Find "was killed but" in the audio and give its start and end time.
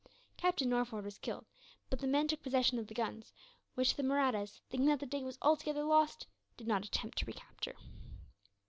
1.05-1.99